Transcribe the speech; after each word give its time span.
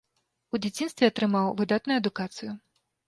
У 0.57 0.59
дзяцінстве 0.63 1.11
атрымаў 1.11 1.53
выдатную 1.63 1.97
адукацыю. 2.03 2.51